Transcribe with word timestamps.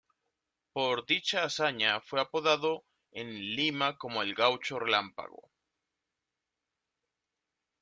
Por 0.73 1.05
dicha 1.05 1.43
hazaña 1.43 2.01
fue 2.01 2.19
apodado 2.21 2.85
en 3.11 3.29
Lima 3.55 3.99
como 3.99 4.23
"El 4.23 4.33
Gaucho 4.33 4.79
Relámpago". 4.79 5.51